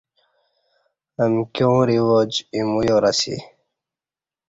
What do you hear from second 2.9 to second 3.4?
اسی